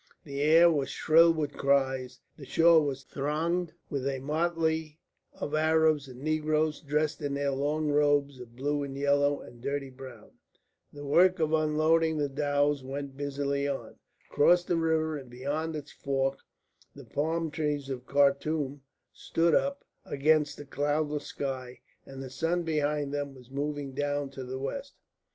[0.23, 4.99] The air was shrill with cries, the shore was thronged with a motley
[5.33, 9.91] of Arabs and negroes, dressed in their long robes of blue and yellow and dirty
[9.91, 10.31] brown;
[10.91, 13.93] the work of unloading the dhows went busily on;
[14.27, 16.39] across the river and beyond its fork
[16.95, 18.81] the palm trees of Khartum
[19.13, 24.43] stood up against the cloudless sky; and the sun behind them was moving down to
[24.43, 24.95] the west.